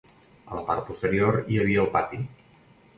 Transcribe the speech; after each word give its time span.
A 0.37 0.55
la 0.59 0.63
part 0.69 0.87
posterior 0.89 1.39
hi 1.45 1.63
havia 1.67 1.87
el 1.87 1.95
pati. 1.99 2.25